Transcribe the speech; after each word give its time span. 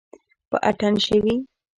په 0.49 0.57
اتڼ 0.69 0.93
شوي 1.07 1.35